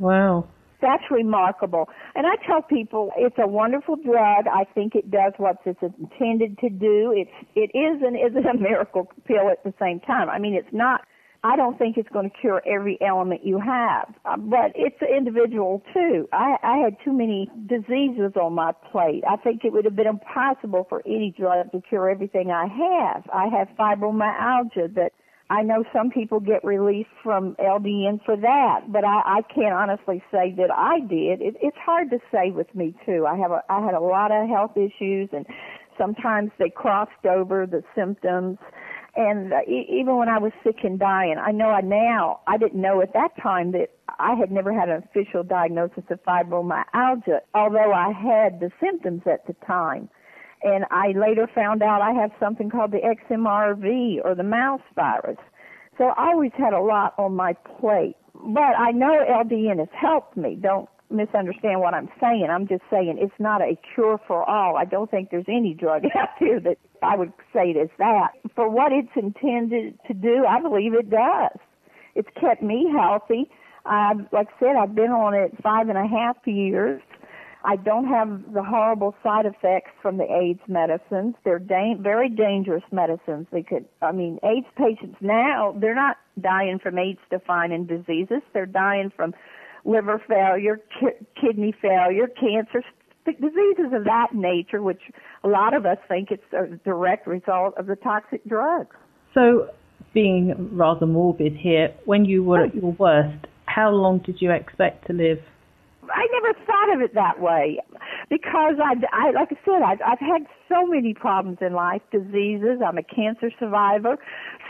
Wow. 0.00 0.48
That's 0.86 1.02
remarkable. 1.10 1.88
And 2.14 2.28
I 2.28 2.36
tell 2.46 2.62
people 2.62 3.10
it's 3.16 3.34
a 3.38 3.46
wonderful 3.46 3.96
drug. 3.96 4.46
I 4.46 4.62
think 4.72 4.94
it 4.94 5.10
does 5.10 5.32
what 5.36 5.56
it's 5.66 5.82
intended 5.82 6.58
to 6.60 6.68
do. 6.68 7.12
It's 7.12 7.30
it 7.56 7.76
is 7.76 8.02
and 8.06 8.16
isn't 8.16 8.46
a 8.46 8.56
miracle 8.56 9.10
pill 9.26 9.50
at 9.50 9.64
the 9.64 9.74
same 9.80 9.98
time. 9.98 10.30
I 10.30 10.38
mean, 10.38 10.54
it's 10.54 10.72
not. 10.72 11.00
I 11.42 11.56
don't 11.56 11.76
think 11.76 11.96
it's 11.96 12.08
going 12.10 12.30
to 12.30 12.36
cure 12.40 12.62
every 12.66 12.98
element 13.00 13.44
you 13.44 13.58
have, 13.58 14.14
uh, 14.24 14.36
but 14.36 14.72
it's 14.74 14.96
individual 15.02 15.82
too. 15.92 16.28
I, 16.32 16.56
I 16.62 16.76
had 16.78 16.96
too 17.04 17.12
many 17.12 17.50
diseases 17.66 18.32
on 18.40 18.54
my 18.54 18.72
plate. 18.90 19.22
I 19.28 19.36
think 19.36 19.64
it 19.64 19.72
would 19.72 19.84
have 19.84 19.94
been 19.94 20.06
impossible 20.06 20.86
for 20.88 21.02
any 21.06 21.34
drug 21.36 21.70
to 21.72 21.82
cure 21.88 22.08
everything 22.10 22.50
I 22.50 22.66
have. 22.66 23.28
I 23.32 23.46
have 23.48 23.68
fibromyalgia 23.78 24.94
that 24.94 25.12
I 25.48 25.62
know 25.62 25.84
some 25.92 26.10
people 26.10 26.40
get 26.40 26.64
relief 26.64 27.06
from 27.22 27.54
LDN 27.56 28.24
for 28.24 28.36
that, 28.36 28.80
but 28.90 29.04
I, 29.04 29.38
I 29.38 29.42
can't 29.54 29.74
honestly 29.74 30.22
say 30.32 30.52
that 30.56 30.70
I 30.72 31.00
did. 31.00 31.40
It, 31.40 31.56
it's 31.62 31.76
hard 31.78 32.10
to 32.10 32.18
say 32.32 32.50
with 32.50 32.72
me 32.74 32.94
too. 33.06 33.26
I 33.28 33.36
have 33.36 33.52
a, 33.52 33.62
I 33.68 33.80
had 33.84 33.94
a 33.94 34.00
lot 34.00 34.32
of 34.32 34.48
health 34.48 34.76
issues, 34.76 35.28
and 35.32 35.46
sometimes 35.96 36.50
they 36.58 36.68
crossed 36.68 37.24
over 37.24 37.64
the 37.64 37.82
symptoms. 37.94 38.58
And 39.14 39.52
uh, 39.52 39.58
e- 39.68 39.86
even 39.88 40.16
when 40.16 40.28
I 40.28 40.38
was 40.38 40.52
sick 40.64 40.78
and 40.82 40.98
dying, 40.98 41.36
I 41.38 41.52
know 41.52 41.70
I 41.70 41.80
now 41.80 42.40
I 42.48 42.58
didn't 42.58 42.80
know 42.80 43.00
at 43.00 43.12
that 43.12 43.30
time 43.40 43.70
that 43.72 43.90
I 44.18 44.34
had 44.34 44.50
never 44.50 44.72
had 44.72 44.88
an 44.88 45.04
official 45.04 45.44
diagnosis 45.44 46.04
of 46.10 46.22
fibromyalgia, 46.24 47.40
although 47.54 47.92
I 47.92 48.10
had 48.10 48.58
the 48.58 48.70
symptoms 48.80 49.22
at 49.26 49.46
the 49.46 49.54
time. 49.64 50.08
And 50.62 50.84
I 50.90 51.08
later 51.08 51.48
found 51.54 51.82
out 51.82 52.00
I 52.02 52.12
have 52.12 52.30
something 52.40 52.70
called 52.70 52.92
the 52.92 52.98
XMRV 52.98 54.24
or 54.24 54.34
the 54.34 54.42
mouse 54.42 54.80
virus. 54.94 55.38
So 55.98 56.04
I 56.16 56.28
always 56.32 56.52
had 56.56 56.72
a 56.72 56.80
lot 56.80 57.14
on 57.18 57.34
my 57.34 57.54
plate. 57.78 58.16
But 58.34 58.76
I 58.78 58.90
know 58.92 59.24
LDN 59.28 59.78
has 59.78 59.88
helped 59.92 60.36
me. 60.36 60.56
Don't 60.60 60.88
misunderstand 61.10 61.80
what 61.80 61.94
I'm 61.94 62.08
saying. 62.20 62.48
I'm 62.50 62.66
just 62.66 62.82
saying 62.90 63.16
it's 63.18 63.38
not 63.38 63.62
a 63.62 63.78
cure 63.94 64.18
for 64.26 64.48
all. 64.48 64.76
I 64.76 64.84
don't 64.84 65.10
think 65.10 65.30
there's 65.30 65.48
any 65.48 65.74
drug 65.74 66.04
out 66.18 66.30
there 66.40 66.60
that 66.60 66.78
I 67.02 67.16
would 67.16 67.32
say 67.52 67.70
it 67.70 67.76
is 67.76 67.90
that. 67.98 68.32
For 68.54 68.68
what 68.68 68.92
it's 68.92 69.12
intended 69.16 69.98
to 70.06 70.14
do, 70.14 70.44
I 70.46 70.60
believe 70.60 70.94
it 70.94 71.10
does. 71.10 71.58
It's 72.14 72.28
kept 72.40 72.62
me 72.62 72.88
healthy. 72.92 73.50
I've, 73.84 74.26
like 74.32 74.48
I 74.56 74.60
said, 74.60 74.76
I've 74.76 74.94
been 74.94 75.10
on 75.10 75.34
it 75.34 75.52
five 75.62 75.88
and 75.88 75.98
a 75.98 76.06
half 76.06 76.36
years. 76.46 77.00
I 77.66 77.74
don't 77.74 78.06
have 78.06 78.54
the 78.54 78.62
horrible 78.62 79.16
side 79.24 79.44
effects 79.44 79.90
from 80.00 80.18
the 80.18 80.24
AIDS 80.24 80.60
medicines. 80.68 81.34
They're 81.44 81.58
da- 81.58 81.96
very 81.98 82.28
dangerous 82.28 82.84
medicines. 82.92 83.48
They 83.50 83.64
could, 83.64 83.86
I 84.00 84.12
mean, 84.12 84.38
AIDS 84.44 84.68
patients 84.76 85.16
now, 85.20 85.74
they're 85.76 85.94
not 85.94 86.16
dying 86.40 86.78
from 86.80 86.96
AIDS 86.96 87.18
defining 87.28 87.84
diseases. 87.86 88.42
They're 88.52 88.66
dying 88.66 89.10
from 89.16 89.34
liver 89.84 90.22
failure, 90.28 90.80
ki- 91.00 91.26
kidney 91.40 91.74
failure, 91.82 92.28
cancer, 92.28 92.84
diseases 93.24 93.92
of 93.92 94.04
that 94.04 94.28
nature, 94.32 94.80
which 94.80 95.02
a 95.42 95.48
lot 95.48 95.74
of 95.74 95.84
us 95.86 95.98
think 96.06 96.30
it's 96.30 96.52
a 96.52 96.76
direct 96.84 97.26
result 97.26 97.74
of 97.76 97.86
the 97.86 97.96
toxic 97.96 98.44
drugs. 98.44 98.94
So, 99.34 99.70
being 100.14 100.70
rather 100.72 101.06
morbid 101.06 101.56
here, 101.56 101.92
when 102.04 102.24
you 102.24 102.44
were 102.44 102.60
oh. 102.60 102.66
at 102.66 102.74
your 102.76 102.92
worst, 102.92 103.46
how 103.64 103.90
long 103.90 104.20
did 104.24 104.36
you 104.40 104.52
expect 104.52 105.08
to 105.08 105.12
live? 105.12 105.40
I 106.14 106.26
never 106.32 106.58
thought 106.66 106.94
of 106.94 107.00
it 107.02 107.14
that 107.14 107.40
way 107.40 107.78
because 108.28 108.76
I, 108.82 108.94
I 109.12 109.30
like 109.32 109.48
I 109.52 109.58
said, 109.64 109.82
I've, 109.82 110.00
I've 110.04 110.18
had 110.20 110.46
so 110.68 110.86
many 110.86 111.14
problems 111.14 111.58
in 111.60 111.72
life, 111.72 112.02
diseases. 112.10 112.80
I'm 112.84 112.98
a 112.98 113.02
cancer 113.02 113.50
survivor. 113.58 114.16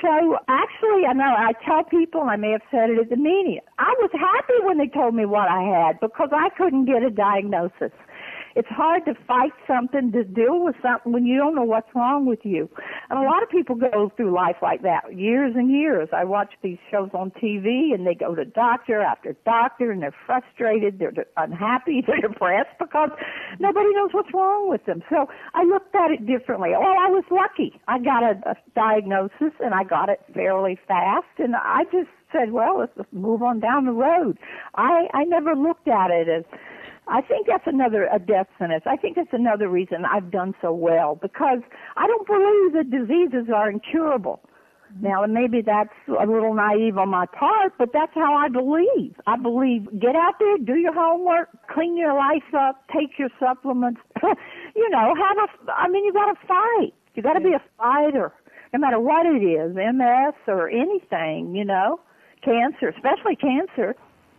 So 0.02 0.36
actually, 0.48 1.06
I 1.08 1.12
know 1.12 1.24
I 1.24 1.52
tell 1.64 1.84
people, 1.84 2.22
I 2.22 2.36
may 2.36 2.52
have 2.52 2.62
said 2.70 2.90
it 2.90 2.98
at 2.98 3.10
the 3.10 3.16
meeting, 3.16 3.60
I 3.78 3.94
was 3.98 4.10
happy 4.12 4.58
when 4.62 4.78
they 4.78 4.88
told 4.88 5.14
me 5.14 5.24
what 5.24 5.48
I 5.48 5.62
had 5.62 6.00
because 6.00 6.30
I 6.32 6.48
couldn't 6.56 6.86
get 6.86 7.02
a 7.02 7.10
diagnosis. 7.10 7.92
It's 8.56 8.68
hard 8.70 9.04
to 9.04 9.12
fight 9.28 9.52
something, 9.66 10.12
to 10.12 10.24
deal 10.24 10.64
with 10.64 10.76
something 10.80 11.12
when 11.12 11.26
you 11.26 11.36
don't 11.36 11.54
know 11.54 11.62
what's 11.62 11.94
wrong 11.94 12.24
with 12.24 12.38
you. 12.42 12.70
And 13.10 13.18
a 13.18 13.22
lot 13.22 13.42
of 13.42 13.50
people 13.50 13.74
go 13.76 14.10
through 14.16 14.34
life 14.34 14.56
like 14.62 14.80
that, 14.80 15.14
years 15.14 15.52
and 15.54 15.70
years. 15.70 16.08
I 16.10 16.24
watch 16.24 16.54
these 16.62 16.78
shows 16.90 17.10
on 17.12 17.32
TV 17.32 17.92
and 17.92 18.06
they 18.06 18.14
go 18.14 18.34
to 18.34 18.46
doctor 18.46 19.02
after 19.02 19.36
doctor 19.44 19.90
and 19.90 20.00
they're 20.00 20.14
frustrated, 20.24 20.98
they're 20.98 21.12
unhappy, 21.36 22.02
they're 22.06 22.26
depressed 22.26 22.78
because 22.78 23.10
nobody 23.60 23.92
knows 23.94 24.10
what's 24.12 24.32
wrong 24.32 24.70
with 24.70 24.86
them. 24.86 25.02
So 25.10 25.28
I 25.52 25.64
looked 25.64 25.94
at 25.94 26.10
it 26.10 26.26
differently. 26.26 26.70
Well, 26.70 26.96
I 26.98 27.10
was 27.10 27.24
lucky. 27.30 27.78
I 27.88 27.98
got 27.98 28.22
a, 28.22 28.40
a 28.48 28.54
diagnosis 28.74 29.52
and 29.60 29.74
I 29.74 29.84
got 29.84 30.08
it 30.08 30.20
fairly 30.32 30.78
fast 30.88 31.26
and 31.36 31.54
I 31.56 31.84
just 31.92 32.08
said, 32.32 32.52
well, 32.52 32.78
let's 32.78 33.08
move 33.12 33.42
on 33.42 33.60
down 33.60 33.84
the 33.84 33.92
road. 33.92 34.38
I, 34.74 35.08
I 35.14 35.24
never 35.24 35.54
looked 35.54 35.88
at 35.88 36.10
it 36.10 36.28
as, 36.28 36.44
I 37.08 37.20
think 37.20 37.46
that's 37.46 37.66
another 37.66 38.08
a 38.12 38.18
death 38.18 38.48
sentence. 38.58 38.82
I 38.86 38.96
think 38.96 39.16
that's 39.16 39.32
another 39.32 39.68
reason 39.68 40.04
I've 40.04 40.30
done 40.30 40.54
so 40.60 40.72
well 40.72 41.18
because 41.20 41.60
I 41.96 42.06
don't 42.06 42.26
believe 42.26 42.72
that 42.74 42.90
diseases 42.90 43.48
are 43.54 43.70
incurable. 43.70 44.40
Now, 45.00 45.24
maybe 45.26 45.62
that's 45.62 45.92
a 46.08 46.26
little 46.26 46.54
naive 46.54 46.96
on 46.96 47.10
my 47.10 47.26
part, 47.26 47.74
but 47.78 47.90
that's 47.92 48.12
how 48.14 48.34
I 48.34 48.48
believe. 48.48 49.14
I 49.26 49.36
believe 49.36 49.86
get 50.00 50.16
out 50.16 50.34
there, 50.38 50.58
do 50.58 50.76
your 50.76 50.94
homework, 50.94 51.48
clean 51.72 51.96
your 51.96 52.14
life 52.14 52.54
up, 52.56 52.82
take 52.94 53.18
your 53.18 53.28
supplements. 53.38 54.00
you 54.22 54.88
know, 54.90 55.14
have 55.14 55.48
a. 55.48 55.72
I 55.72 55.88
mean, 55.88 56.04
you 56.04 56.12
got 56.12 56.32
to 56.32 56.46
fight. 56.46 56.94
You 57.14 57.22
got 57.22 57.34
to 57.34 57.40
be 57.40 57.52
a 57.52 57.62
fighter, 57.76 58.32
no 58.72 58.78
matter 58.78 59.00
what 59.00 59.26
it 59.26 59.44
is, 59.44 59.74
MS 59.74 60.34
or 60.46 60.70
anything. 60.70 61.54
You 61.54 61.64
know, 61.64 62.00
cancer, 62.42 62.88
especially 62.88 63.36
cancer. 63.36 63.96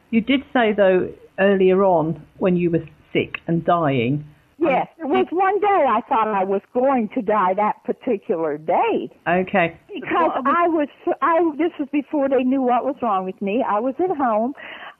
You 0.09 0.21
did 0.21 0.41
say 0.53 0.73
though 0.75 1.09
earlier 1.39 1.83
on 1.83 2.25
when 2.37 2.55
you 2.57 2.71
were 2.71 2.85
sick 3.13 3.35
and 3.47 3.65
dying. 3.65 4.25
Yes, 4.59 4.87
there 4.97 5.05
was 5.05 5.27
one 5.29 5.59
day 5.59 5.85
I 5.87 6.01
thought 6.09 6.27
I 6.27 6.43
was 6.43 6.61
going 6.73 7.09
to 7.13 7.21
die 7.21 7.53
that 7.53 7.83
particular 7.83 8.57
day. 8.57 9.09
Okay. 9.27 9.77
Because 9.87 10.31
I 10.45 10.67
was, 10.67 10.87
I 11.21 11.45
this 11.57 11.71
was 11.79 11.87
before 11.91 12.27
they 12.27 12.43
knew 12.43 12.63
what 12.63 12.83
was 12.83 12.95
wrong 13.03 13.23
with 13.23 13.39
me. 13.39 13.63
I 13.67 13.79
was 13.79 13.93
at 13.99 14.15
home. 14.17 14.53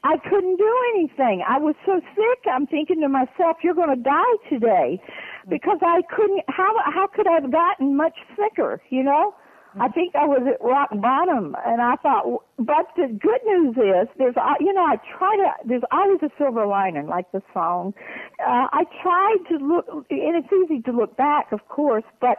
I 0.04 0.16
couldn't 0.30 0.56
do 0.58 0.74
anything. 0.94 1.42
I 1.46 1.58
was 1.58 1.74
so 1.84 2.00
sick. 2.14 2.38
I'm 2.46 2.68
thinking 2.68 3.00
to 3.00 3.08
myself, 3.08 3.58
"You're 3.64 3.74
going 3.74 3.90
to 3.90 4.00
die 4.00 4.36
today," 4.48 5.02
mm. 5.02 5.50
because 5.50 5.78
I 5.82 6.02
couldn't. 6.14 6.44
How 6.46 6.70
how 6.84 7.08
could 7.08 7.26
I 7.26 7.40
have 7.40 7.50
gotten 7.50 7.96
much 7.96 8.14
sicker? 8.36 8.80
You 8.90 9.02
know. 9.02 9.34
I 9.80 9.88
think 9.88 10.14
I 10.14 10.26
was 10.26 10.42
at 10.46 10.64
rock 10.64 10.90
bottom, 11.00 11.56
and 11.66 11.80
I 11.80 11.96
thought. 11.96 12.42
But 12.58 12.88
the 12.96 13.06
good 13.08 13.40
news 13.46 13.76
is, 13.76 14.08
there's, 14.18 14.34
you 14.60 14.72
know, 14.72 14.84
I 14.84 14.96
try 15.18 15.36
to. 15.36 15.52
There's 15.64 15.82
always 15.90 16.20
a 16.22 16.30
silver 16.38 16.66
lining, 16.66 17.06
like 17.06 17.30
the 17.32 17.42
song. 17.54 17.94
Uh, 18.40 18.66
I 18.72 18.84
tried 19.02 19.38
to 19.50 19.64
look, 19.64 19.86
and 20.10 20.36
it's 20.36 20.52
easy 20.52 20.82
to 20.82 20.92
look 20.92 21.16
back, 21.16 21.52
of 21.52 21.68
course, 21.68 22.04
but 22.20 22.38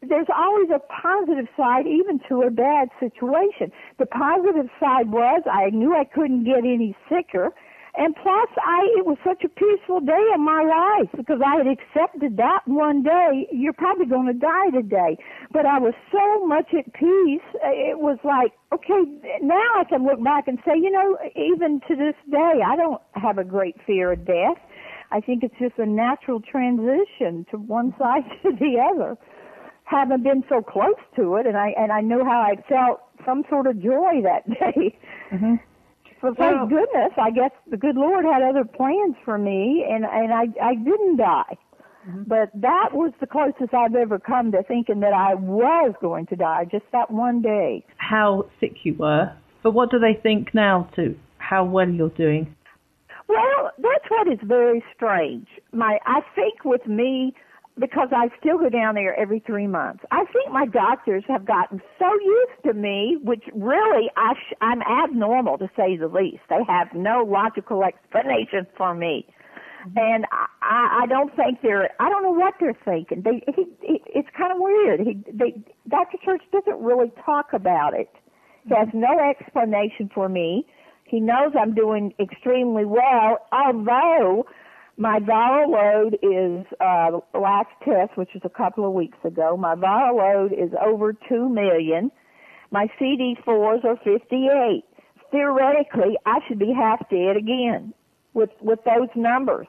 there's 0.00 0.28
always 0.34 0.70
a 0.70 0.78
positive 0.78 1.48
side 1.56 1.86
even 1.86 2.20
to 2.28 2.42
a 2.42 2.50
bad 2.50 2.88
situation. 3.00 3.72
The 3.98 4.06
positive 4.06 4.70
side 4.78 5.10
was 5.10 5.42
I 5.50 5.70
knew 5.70 5.94
I 5.96 6.04
couldn't 6.04 6.44
get 6.44 6.58
any 6.58 6.96
sicker 7.08 7.52
and 7.96 8.14
plus, 8.14 8.48
I 8.62 8.80
it 8.98 9.06
was 9.06 9.16
such 9.24 9.42
a 9.44 9.48
peaceful 9.48 10.00
day 10.00 10.24
in 10.34 10.44
my 10.44 10.62
life 10.62 11.10
because 11.16 11.40
I 11.44 11.56
had 11.56 11.66
accepted 11.66 12.36
that 12.36 12.60
one 12.66 13.02
day. 13.02 13.48
You're 13.50 13.72
probably 13.72 14.06
going 14.06 14.26
to 14.26 14.34
die 14.34 14.70
today, 14.70 15.16
but 15.52 15.66
I 15.66 15.78
was 15.78 15.94
so 16.12 16.46
much 16.46 16.68
at 16.76 16.92
peace. 16.92 17.46
It 17.64 17.98
was 17.98 18.18
like, 18.24 18.52
okay, 18.72 19.02
now 19.42 19.66
I 19.76 19.84
can 19.88 20.04
look 20.04 20.22
back 20.22 20.48
and 20.48 20.58
say, 20.64 20.76
you 20.76 20.90
know, 20.90 21.16
even 21.34 21.80
to 21.88 21.96
this 21.96 22.14
day, 22.30 22.60
I 22.64 22.76
don't 22.76 23.00
have 23.14 23.38
a 23.38 23.44
great 23.44 23.76
fear 23.86 24.12
of 24.12 24.26
death. 24.26 24.58
I 25.10 25.20
think 25.20 25.42
it's 25.42 25.58
just 25.58 25.78
a 25.78 25.86
natural 25.86 26.40
transition 26.40 27.46
to 27.50 27.56
one 27.56 27.94
side 27.98 28.24
to 28.42 28.52
the 28.52 28.76
other. 28.78 29.16
Haven't 29.84 30.22
been 30.22 30.44
so 30.50 30.60
close 30.60 31.00
to 31.16 31.36
it, 31.36 31.46
and 31.46 31.56
I 31.56 31.72
and 31.78 31.90
I 31.90 32.02
know 32.02 32.22
how 32.22 32.40
I 32.40 32.60
felt 32.68 33.00
some 33.24 33.44
sort 33.48 33.66
of 33.66 33.82
joy 33.82 34.20
that 34.22 34.46
day. 34.50 34.98
Mm-hmm. 35.32 35.54
But 36.20 36.36
thank 36.36 36.56
well, 36.56 36.66
goodness, 36.66 37.12
I 37.16 37.30
guess 37.30 37.50
the 37.70 37.76
good 37.76 37.96
Lord 37.96 38.24
had 38.24 38.42
other 38.42 38.64
plans 38.64 39.14
for 39.24 39.38
me, 39.38 39.84
and 39.88 40.04
and 40.04 40.32
I 40.32 40.46
I 40.62 40.74
didn't 40.74 41.16
die. 41.16 41.56
Mm-hmm. 42.08 42.22
But 42.26 42.50
that 42.54 42.90
was 42.92 43.12
the 43.20 43.26
closest 43.26 43.74
I've 43.74 43.94
ever 43.94 44.18
come 44.18 44.52
to 44.52 44.62
thinking 44.62 45.00
that 45.00 45.12
I 45.12 45.34
was 45.34 45.94
going 46.00 46.26
to 46.26 46.36
die, 46.36 46.66
just 46.70 46.84
that 46.92 47.10
one 47.10 47.42
day. 47.42 47.84
How 47.96 48.48
sick 48.60 48.76
you 48.84 48.94
were. 48.94 49.32
But 49.62 49.72
what 49.72 49.90
do 49.90 49.98
they 49.98 50.18
think 50.22 50.54
now 50.54 50.88
to 50.96 51.16
how 51.38 51.64
well 51.64 51.88
you're 51.88 52.10
doing? 52.10 52.54
Well, 53.28 53.70
that's 53.78 54.04
what 54.08 54.26
is 54.28 54.38
very 54.42 54.82
strange. 54.94 55.46
My 55.72 55.98
I 56.06 56.20
think 56.34 56.64
with 56.64 56.86
me 56.86 57.34
because 57.78 58.08
I 58.12 58.28
still 58.38 58.58
go 58.58 58.68
down 58.68 58.94
there 58.94 59.18
every 59.18 59.40
three 59.40 59.66
months. 59.66 60.04
I 60.10 60.24
think 60.32 60.50
my 60.50 60.66
doctors 60.66 61.24
have 61.28 61.46
gotten 61.46 61.80
so 61.98 62.06
used 62.22 62.62
to 62.66 62.74
me, 62.74 63.18
which 63.22 63.44
really 63.54 64.10
I 64.16 64.34
sh- 64.34 64.54
I'm 64.60 64.82
abnormal 64.82 65.58
to 65.58 65.70
say 65.76 65.96
the 65.96 66.08
least. 66.08 66.42
They 66.48 66.62
have 66.66 66.88
no 66.94 67.22
logical 67.22 67.84
explanation 67.84 68.66
for 68.76 68.94
me, 68.94 69.26
mm-hmm. 69.86 69.98
and 69.98 70.24
I, 70.62 71.02
I 71.02 71.06
don't 71.06 71.34
think 71.36 71.62
they're. 71.62 71.90
I 72.00 72.08
don't 72.08 72.22
know 72.22 72.32
what 72.32 72.54
they're 72.60 72.78
thinking. 72.84 73.22
They 73.22 73.42
he, 73.54 73.66
he 73.80 74.02
it's 74.06 74.28
kind 74.36 74.52
of 74.52 74.58
weird. 74.58 75.00
He 75.00 75.22
they 75.32 75.62
Dr. 75.88 76.18
Church 76.24 76.42
doesn't 76.52 76.80
really 76.82 77.12
talk 77.24 77.52
about 77.52 77.94
it. 77.94 78.10
He 78.64 78.74
has 78.74 78.88
no 78.92 79.18
explanation 79.30 80.10
for 80.14 80.28
me. 80.28 80.66
He 81.04 81.20
knows 81.20 81.52
I'm 81.58 81.74
doing 81.74 82.12
extremely 82.20 82.84
well, 82.84 83.38
although 83.50 84.44
my 84.98 85.20
viral 85.20 85.70
load 85.70 86.18
is 86.22 86.66
uh, 86.80 87.20
last 87.38 87.68
test, 87.84 88.16
which 88.16 88.34
is 88.34 88.42
a 88.44 88.48
couple 88.48 88.84
of 88.84 88.92
weeks 88.92 89.16
ago. 89.24 89.56
My 89.56 89.76
viral 89.76 90.16
load 90.16 90.52
is 90.52 90.70
over 90.84 91.12
two 91.12 91.48
million. 91.48 92.10
My 92.72 92.88
CD4s 93.00 93.84
are 93.84 93.96
58. 94.04 94.84
Theoretically, 95.30 96.18
I 96.26 96.40
should 96.46 96.58
be 96.58 96.74
half 96.76 97.08
dead 97.08 97.36
again 97.36 97.94
with 98.34 98.50
with 98.60 98.80
those 98.84 99.08
numbers, 99.14 99.68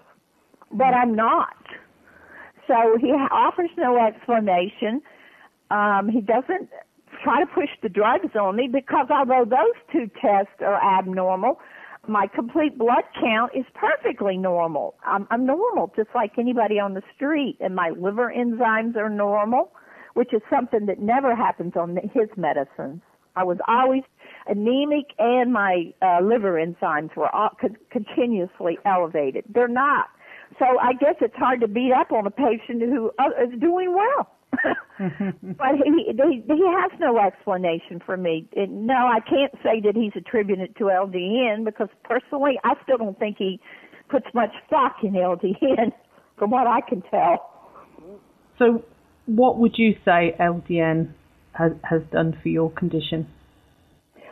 but 0.72 0.94
I'm 0.96 1.16
not. 1.16 1.56
So 2.68 2.98
he 3.00 3.12
offers 3.12 3.70
no 3.78 4.04
explanation. 4.04 5.02
Um, 5.70 6.10
he 6.10 6.22
doesn't 6.22 6.70
try 7.24 7.40
to 7.40 7.46
push 7.46 7.70
the 7.84 7.90
drugs 7.90 8.36
on 8.36 8.56
me 8.56 8.68
because 8.68 9.08
although 9.12 9.46
those 9.46 9.78
two 9.92 10.10
tests 10.20 10.62
are 10.62 11.00
abnormal, 11.00 11.60
my 12.10 12.28
complete 12.28 12.78
blood 12.78 13.04
count 13.22 13.52
is 13.56 13.66
perfectly 13.76 14.36
normal. 14.36 14.96
I'm, 15.06 15.28
I'm 15.30 15.46
normal, 15.46 15.94
just 15.96 16.10
like 16.16 16.34
anybody 16.38 16.80
on 16.80 16.96
the 16.96 17.04
street, 17.16 17.58
and 17.60 17.76
my 17.76 17.92
liver 17.92 18.34
enzymes 18.36 18.96
are 18.96 19.10
normal, 19.10 19.72
which 20.16 20.34
is 20.34 20.42
something 20.50 20.88
that 20.88 21.00
never 21.00 21.36
happens 21.36 21.74
on 21.76 21.98
his 22.14 22.30
medicines. 22.36 23.02
I 23.36 23.44
was 23.44 23.58
always 23.68 24.04
anemic, 24.48 25.14
and 25.20 25.54
my 25.54 25.94
uh, 26.02 26.20
liver 26.22 26.54
enzymes 26.54 27.16
were 27.16 27.34
all, 27.34 27.52
con- 27.62 27.78
continuously 27.92 28.80
elevated. 28.86 29.46
They're 29.48 29.68
not. 29.68 30.08
So 30.58 30.66
I 30.82 30.94
guess 30.94 31.16
it's 31.22 31.36
hard 31.36 31.62
to 31.62 31.68
beat 31.68 31.92
up 31.94 32.12
on 32.12 32.26
a 32.26 32.32
patient 32.32 32.82
who 32.82 33.12
uh, 33.20 33.44
is 33.44 33.60
doing 33.60 33.94
well. 33.96 34.32
but 34.62 35.68
he, 35.84 36.12
he 36.12 36.44
he 36.48 36.64
has 36.68 36.92
no 37.00 37.20
explanation 37.20 38.02
for 38.06 38.18
me. 38.18 38.48
It, 38.52 38.70
no, 38.70 38.96
I 38.96 39.20
can't 39.20 39.54
say 39.64 39.80
that 39.86 39.96
he's 39.96 40.12
attributing 40.16 40.64
it 40.64 40.76
to 40.78 40.86
LDN 40.86 41.64
because 41.64 41.90
personally, 42.04 42.60
I 42.64 42.74
still 42.84 42.98
don't 42.98 43.18
think 43.18 43.38
he 43.38 43.60
puts 44.10 44.26
much 44.34 44.52
stock 44.68 44.98
in 45.04 45.14
LDN, 45.14 45.92
from 46.38 46.52
what 46.52 46.68
I 46.68 46.82
can 46.82 47.02
tell. 47.04 47.52
So, 48.58 48.84
what 49.26 49.58
would 49.60 49.78
you 49.78 49.96
say 50.04 50.36
LDN 50.40 51.14
has, 51.54 51.74
has 51.84 52.02
done 52.12 52.38
for 52.42 52.50
your 52.50 52.72
condition? 52.72 53.28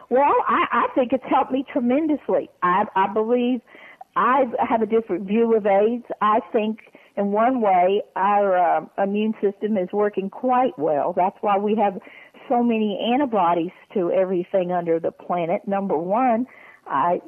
Well, 0.09 0.35
I, 0.47 0.65
I 0.71 0.87
think 0.95 1.13
it's 1.13 1.23
helped 1.29 1.51
me 1.51 1.65
tremendously. 1.71 2.49
I, 2.63 2.85
I 2.95 3.13
believe 3.13 3.61
I 4.15 4.45
have 4.67 4.81
a 4.81 4.85
different 4.85 5.27
view 5.27 5.55
of 5.55 5.65
AIDS. 5.65 6.05
I 6.21 6.39
think 6.51 6.79
in 7.17 7.31
one 7.31 7.61
way 7.61 8.03
our 8.15 8.57
uh, 8.57 9.03
immune 9.03 9.33
system 9.41 9.75
is 9.75 9.89
working 9.91 10.29
quite 10.29 10.77
well. 10.77 11.13
That's 11.13 11.37
why 11.41 11.57
we 11.57 11.75
have 11.75 11.99
so 12.47 12.63
many 12.63 12.99
antibodies 13.13 13.71
to 13.93 14.11
everything 14.11 14.71
under 14.71 14.99
the 14.99 15.11
planet. 15.11 15.67
Number 15.67 15.97
one, 15.97 16.45
I 16.85 17.19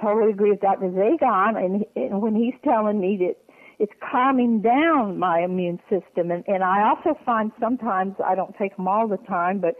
totally 0.00 0.30
agree 0.30 0.50
with 0.50 0.60
Dr. 0.60 0.90
Zagon, 0.90 1.56
and, 1.56 1.84
and 1.96 2.22
when 2.22 2.36
he's 2.36 2.54
telling 2.62 3.00
me 3.00 3.16
that 3.18 3.36
it's 3.80 3.92
calming 4.10 4.60
down 4.60 5.18
my 5.18 5.40
immune 5.40 5.80
system, 5.88 6.30
and, 6.30 6.44
and 6.46 6.62
I 6.62 6.88
also 6.88 7.18
find 7.24 7.50
sometimes 7.58 8.14
I 8.24 8.34
don't 8.34 8.54
take 8.56 8.76
them 8.76 8.86
all 8.86 9.08
the 9.08 9.16
time, 9.16 9.58
but 9.60 9.76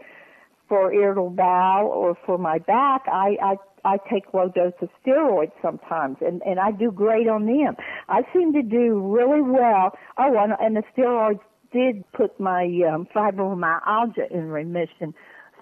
for 0.69 0.93
irritable 0.93 1.31
bowel 1.31 1.87
or 1.87 2.15
for 2.25 2.37
my 2.37 2.59
back, 2.59 3.03
I, 3.07 3.35
I 3.43 3.55
I 3.85 3.97
take 4.11 4.33
low 4.33 4.49
dose 4.49 4.73
of 4.81 4.89
steroids 5.05 5.51
sometimes, 5.61 6.17
and 6.21 6.41
and 6.43 6.59
I 6.59 6.71
do 6.71 6.91
great 6.91 7.27
on 7.27 7.45
them. 7.45 7.75
I 8.07 8.21
seem 8.33 8.53
to 8.53 8.61
do 8.61 8.99
really 8.99 9.41
well. 9.41 9.97
Oh, 10.17 10.37
and, 10.37 10.53
and 10.59 10.75
the 10.75 10.83
steroids 10.95 11.39
did 11.71 12.03
put 12.13 12.39
my 12.39 12.63
um, 12.91 13.07
fibromyalgia 13.15 14.29
in 14.31 14.49
remission. 14.49 15.13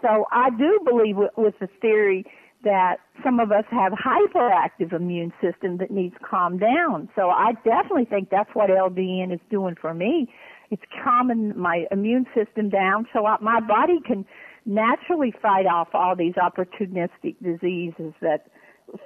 So 0.02 0.26
I 0.32 0.50
do 0.52 0.80
believe 0.86 1.18
with, 1.18 1.32
with 1.38 1.56
the 1.60 1.68
theory 1.82 2.26
that 2.64 2.98
some 3.24 3.40
of 3.40 3.52
us 3.52 3.66
have 3.70 3.94
hyperactive 3.94 4.94
immune 4.94 5.32
system 5.42 5.78
that 5.78 5.92
needs 5.92 6.16
calmed 6.28 6.60
down. 6.60 7.10
So 7.16 7.30
I 7.30 7.54
definitely 7.64 8.06
think 8.06 8.30
that's 8.30 8.50
what 8.54 8.70
LDN 8.70 9.34
is 9.34 9.40
doing 9.50 9.76
for 9.80 9.94
me. 9.94 10.28
It's 10.72 10.82
calming 11.04 11.58
my 11.58 11.86
immune 11.92 12.26
system 12.36 12.70
down 12.70 13.08
so 13.14 13.26
I, 13.26 13.38
my 13.42 13.60
body 13.60 14.00
can 14.06 14.26
naturally 14.68 15.34
fight 15.42 15.66
off 15.66 15.88
all 15.94 16.16
these 16.16 16.34
opportunistic 16.34 17.36
diseases 17.42 18.14
that 18.22 18.48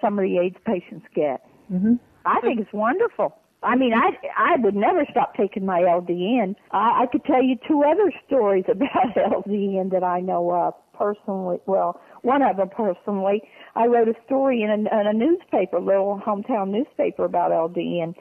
some 0.02 0.20
of 0.20 0.24
the 0.24 0.38
AIDS 0.40 0.58
patients 0.66 1.06
get. 1.16 1.46
Mm-hmm. 1.72 1.94
I 2.26 2.42
think 2.42 2.60
it's 2.60 2.74
wonderful. 2.74 3.36
I 3.64 3.76
mean, 3.76 3.94
I 3.94 4.10
I 4.38 4.58
would 4.58 4.76
never 4.76 5.06
stop 5.12 5.36
taking 5.36 5.66
my 5.66 5.82
LDN. 5.82 6.56
I, 6.72 7.04
I 7.04 7.06
could 7.12 7.24
tell 7.26 7.44
you 7.44 7.58
two 7.68 7.84
other 7.84 8.12
stories 8.26 8.66
about 8.70 9.16
LDN 9.16 9.92
that 9.92 10.04
I 10.04 10.20
know 10.20 10.52
of 10.52 10.74
personally. 10.98 11.60
Well, 11.68 12.02
one 12.24 12.42
of 12.42 12.58
them 12.58 12.70
personally. 12.70 13.44
I 13.76 13.86
wrote 13.86 14.08
a 14.08 14.16
story 14.26 14.64
in 14.64 14.70
a, 14.70 15.00
in 15.00 15.08
a 15.08 15.14
newspaper, 15.14 15.78
a 15.78 15.84
little 15.84 16.22
hometown 16.26 16.72
newspaper 16.72 17.24
about 17.24 17.52
LDN, 17.52 18.16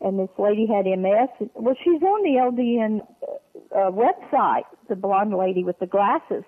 and 0.00 0.18
this 0.18 0.28
lady 0.38 0.66
had 0.66 0.86
MS. 0.86 1.48
Well, 1.54 1.76
she's 1.82 2.02
on 2.02 2.22
the 2.22 2.38
LDN 2.38 3.00
uh, 3.74 3.90
website, 3.92 4.64
the 4.88 4.96
blonde 4.96 5.34
lady 5.34 5.62
with 5.62 5.78
the 5.78 5.86
glasses 5.86 6.42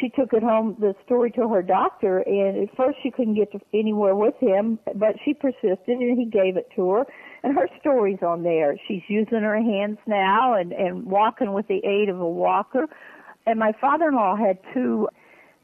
she 0.00 0.08
took 0.10 0.32
it 0.32 0.42
home 0.42 0.76
the 0.78 0.94
story 1.04 1.30
to 1.32 1.48
her 1.48 1.62
doctor 1.62 2.18
and 2.18 2.68
at 2.68 2.76
first 2.76 2.98
she 3.02 3.10
couldn't 3.10 3.34
get 3.34 3.50
to 3.52 3.60
anywhere 3.72 4.14
with 4.14 4.34
him 4.40 4.78
but 4.94 5.16
she 5.24 5.34
persisted 5.34 5.88
and 5.88 6.18
he 6.18 6.26
gave 6.26 6.56
it 6.56 6.68
to 6.76 6.90
her. 6.90 7.04
And 7.42 7.54
her 7.54 7.68
story's 7.80 8.22
on 8.22 8.42
there. 8.42 8.76
She's 8.88 9.02
using 9.08 9.42
her 9.42 9.56
hands 9.56 9.98
now 10.06 10.54
and 10.54 10.72
and 10.72 11.06
walking 11.06 11.52
with 11.52 11.68
the 11.68 11.84
aid 11.84 12.08
of 12.08 12.20
a 12.20 12.28
walker. 12.28 12.86
And 13.46 13.58
my 13.58 13.72
father-in-law 13.80 14.36
had 14.36 14.58
two 14.74 15.08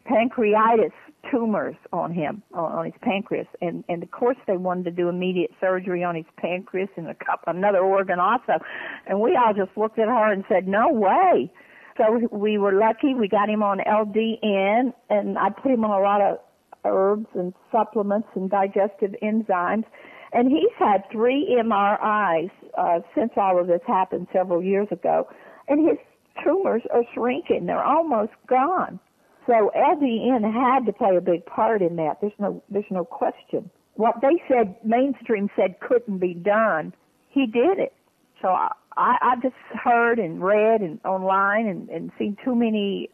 pancreatitis 0.09 0.93
tumors 1.31 1.77
on 1.93 2.13
him 2.13 2.43
on 2.55 2.85
his 2.85 2.95
pancreas. 3.03 3.49
And 3.61 3.85
and 3.89 4.03
of 4.03 4.11
course 4.11 4.37
they 4.47 4.57
wanted 4.57 4.85
to 4.85 4.91
do 4.93 5.09
immediate 5.09 5.51
surgery 5.61 6.05
on 6.05 6.15
his 6.15 6.27
pancreas 6.37 6.91
and 6.97 7.09
a 7.09 7.15
couple 7.15 7.53
another 7.53 7.81
organ 7.81 8.21
also. 8.21 8.63
And 9.07 9.21
we 9.21 9.37
all 9.37 9.55
just 9.55 9.77
looked 9.77 9.99
at 9.99 10.09
her 10.09 10.33
and 10.33 10.45
said 10.49 10.69
no 10.69 10.89
way 10.89 11.51
so 11.97 12.29
we 12.31 12.59
were 12.59 12.73
lucky. 12.73 13.15
We 13.15 13.29
got 13.29 13.49
him 13.49 13.63
on 13.63 13.79
LDN, 13.79 14.93
and 15.11 15.39
I 15.39 15.51
put 15.51 15.73
him 15.73 15.85
on 15.85 15.91
a 15.91 16.03
lot 16.03 16.21
of 16.21 16.39
herbs 16.85 17.27
and 17.35 17.53
supplements 17.71 18.29
and 18.35 18.51
digestive 18.51 19.15
enzymes. 19.23 19.85
And 20.33 20.49
he's 20.49 20.73
had 20.79 21.05
three 21.13 21.55
MRIs 21.63 22.51
uh, 22.79 23.01
since 23.15 23.33
all 23.37 23.61
of 23.61 23.67
this 23.67 23.83
happened 23.87 24.29
several 24.33 24.63
years 24.63 24.89
ago, 24.91 25.29
and 25.69 25.87
his 25.87 25.99
tumors 26.43 26.83
are 26.93 27.05
shrinking. 27.15 27.67
They're 27.67 27.85
almost 27.85 28.33
gone. 28.47 28.99
So 29.47 29.71
LDN 29.77 30.51
had 30.53 30.87
to 30.87 30.93
play 30.93 31.17
a 31.17 31.21
big 31.21 31.45
part 31.47 31.83
in 31.83 31.97
that. 31.97 32.21
There's 32.21 32.33
no 32.39 32.63
there's 32.71 32.85
no 32.91 33.05
question. 33.05 33.71
What 33.95 34.15
they 34.23 34.41
said 34.49 34.77
mainstream 34.85 35.51
said 35.57 35.81
couldn't 35.81 36.19
be 36.19 36.33
done, 36.33 36.95
he 37.29 37.47
did 37.47 37.79
it. 37.79 37.93
So 38.41 38.49
I, 38.49 38.73
I, 38.97 39.17
I've 39.23 39.43
just 39.43 39.55
heard 39.83 40.19
and 40.19 40.43
read 40.43 40.81
and 40.81 41.01
online 41.05 41.67
and, 41.67 41.89
and 41.89 42.11
seen 42.19 42.37
too 42.45 42.55
many 42.55 43.11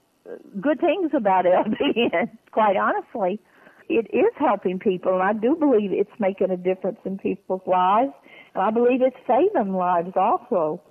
good 0.60 0.80
things 0.80 1.12
about 1.14 1.44
LDN, 1.44 2.30
quite 2.52 2.76
honestly. 2.76 3.40
It 3.88 4.06
is 4.12 4.32
helping 4.38 4.78
people, 4.78 5.14
and 5.14 5.22
I 5.22 5.32
do 5.32 5.56
believe 5.56 5.92
it's 5.92 6.10
making 6.18 6.50
a 6.50 6.58
difference 6.58 6.98
in 7.06 7.16
people's 7.16 7.62
lives, 7.66 8.12
and 8.54 8.62
I 8.62 8.70
believe 8.70 9.00
it's 9.00 9.16
saving 9.26 9.72
lives 9.72 10.12
also. 10.14 10.82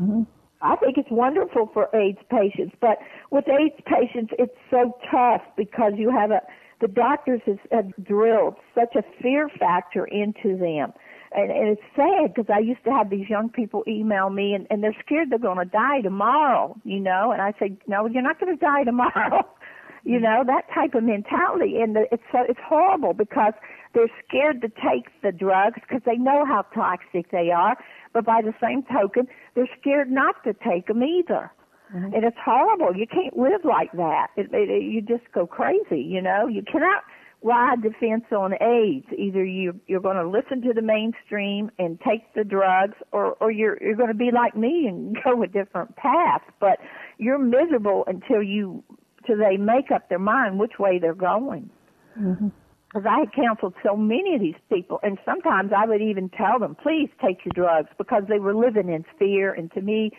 Mm-hmm. 0.00 0.22
I 0.62 0.76
think 0.76 0.96
it's 0.96 1.10
wonderful 1.10 1.68
for 1.74 1.88
AIDS 1.94 2.20
patients, 2.30 2.76
but 2.80 2.98
with 3.30 3.44
AIDS 3.48 3.74
patients, 3.86 4.32
it's 4.38 4.54
so 4.70 4.96
tough 5.10 5.42
because 5.56 5.92
you 5.96 6.10
have 6.10 6.30
a 6.30 6.40
the 6.80 6.88
doctors 6.88 7.40
have 7.70 7.90
drilled 8.04 8.56
such 8.74 8.94
a 8.96 9.02
fear 9.22 9.48
factor 9.58 10.04
into 10.06 10.58
them 10.58 10.92
and, 11.34 11.50
and 11.50 11.68
it's 11.68 11.82
sad 11.96 12.34
because 12.34 12.50
I 12.54 12.60
used 12.60 12.84
to 12.84 12.90
have 12.90 13.10
these 13.10 13.28
young 13.28 13.48
people 13.48 13.82
email 13.88 14.30
me 14.30 14.54
and, 14.54 14.66
and 14.70 14.82
they're 14.82 14.96
scared 15.04 15.30
they're 15.30 15.38
going 15.38 15.58
to 15.58 15.64
die 15.64 16.00
tomorrow, 16.00 16.76
you 16.84 17.00
know, 17.00 17.32
and 17.32 17.42
I 17.42 17.52
say, 17.58 17.76
no, 17.86 18.06
you're 18.06 18.22
not 18.22 18.38
going 18.40 18.56
to 18.56 18.60
die 18.60 18.84
tomorrow. 18.84 19.42
you 20.04 20.20
know, 20.20 20.44
that 20.46 20.64
type 20.72 20.94
of 20.94 21.02
mentality. 21.02 21.80
And 21.80 21.96
the, 21.96 22.04
it's 22.12 22.22
so, 22.30 22.40
it's 22.48 22.60
horrible 22.62 23.14
because 23.14 23.54
they're 23.94 24.10
scared 24.28 24.60
to 24.60 24.68
take 24.68 25.06
the 25.22 25.32
drugs 25.32 25.80
because 25.80 26.02
they 26.04 26.16
know 26.16 26.44
how 26.44 26.62
toxic 26.74 27.30
they 27.30 27.50
are. 27.50 27.76
But 28.12 28.24
by 28.24 28.42
the 28.42 28.52
same 28.62 28.82
token, 28.82 29.26
they're 29.54 29.68
scared 29.80 30.10
not 30.10 30.44
to 30.44 30.52
take 30.52 30.86
them 30.88 31.02
either. 31.02 31.50
Mm-hmm. 31.94 32.14
And 32.14 32.24
it's 32.24 32.36
horrible. 32.44 32.94
You 32.94 33.06
can't 33.06 33.36
live 33.36 33.64
like 33.64 33.92
that. 33.92 34.28
It, 34.36 34.52
it, 34.52 34.70
it, 34.70 34.82
you 34.82 35.00
just 35.00 35.30
go 35.32 35.46
crazy, 35.46 36.00
you 36.00 36.20
know. 36.20 36.46
You 36.46 36.62
cannot 36.62 37.02
ride 37.44 37.82
the 37.82 37.90
fence 38.00 38.24
on 38.32 38.54
AIDS. 38.54 39.06
Either 39.16 39.44
you 39.44 39.78
you're 39.86 40.00
going 40.00 40.16
to 40.16 40.26
listen 40.26 40.62
to 40.62 40.72
the 40.72 40.82
mainstream 40.82 41.70
and 41.78 42.00
take 42.00 42.32
the 42.34 42.42
drugs, 42.42 42.96
or 43.12 43.34
or 43.34 43.52
you're 43.52 43.78
you're 43.80 43.94
going 43.94 44.08
to 44.08 44.14
be 44.14 44.30
like 44.32 44.56
me 44.56 44.86
and 44.88 45.16
go 45.24 45.40
a 45.42 45.46
different 45.46 45.94
path. 45.94 46.42
But 46.58 46.78
you're 47.18 47.38
miserable 47.38 48.04
until 48.08 48.42
you 48.42 48.82
till 49.26 49.38
they 49.38 49.56
make 49.56 49.90
up 49.94 50.08
their 50.08 50.18
mind 50.18 50.58
which 50.58 50.78
way 50.78 50.98
they're 50.98 51.14
going. 51.14 51.70
Mm-hmm. 52.18 52.48
Because 52.88 53.06
I 53.10 53.20
had 53.20 53.32
counseled 53.32 53.74
so 53.84 53.96
many 53.96 54.36
of 54.36 54.40
these 54.40 54.54
people, 54.72 55.00
and 55.02 55.18
sometimes 55.24 55.72
I 55.76 55.84
would 55.84 56.00
even 56.00 56.30
tell 56.30 56.58
them, 56.58 56.76
"Please 56.76 57.10
take 57.22 57.44
your 57.44 57.52
drugs," 57.54 57.90
because 57.98 58.22
they 58.28 58.38
were 58.38 58.54
living 58.54 58.88
in 58.88 59.04
fear. 59.18 59.52
And 59.52 59.70
to 59.72 59.82
me, 59.82 60.12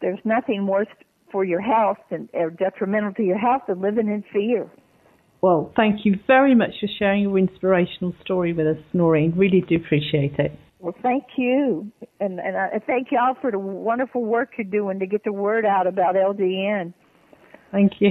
there's 0.00 0.20
nothing 0.24 0.66
worse 0.66 0.88
for 1.32 1.44
your 1.44 1.60
health 1.60 1.98
and 2.10 2.28
or 2.34 2.50
detrimental 2.50 3.14
to 3.14 3.22
your 3.22 3.38
health 3.38 3.62
than 3.66 3.80
living 3.80 4.08
in 4.08 4.22
fear. 4.32 4.70
Well, 5.42 5.72
thank 5.74 6.04
you 6.04 6.14
very 6.28 6.54
much 6.54 6.70
for 6.80 6.86
sharing 6.98 7.22
your 7.22 7.36
inspirational 7.36 8.14
story 8.24 8.52
with 8.52 8.66
us, 8.66 8.82
Noreen. 8.92 9.34
Really 9.36 9.60
do 9.68 9.74
appreciate 9.74 10.38
it. 10.38 10.52
Well, 10.78 10.94
thank 11.02 11.24
you, 11.36 11.90
and 12.20 12.40
and 12.40 12.56
I 12.56 12.80
thank 12.86 13.08
you 13.10 13.18
all 13.18 13.34
for 13.40 13.50
the 13.50 13.58
wonderful 13.58 14.24
work 14.24 14.50
you're 14.56 14.64
doing 14.64 14.98
to 14.98 15.06
get 15.06 15.22
the 15.24 15.32
word 15.32 15.64
out 15.64 15.86
about 15.86 16.14
LDN. 16.14 16.94
Thank 17.70 17.92
you. 18.00 18.10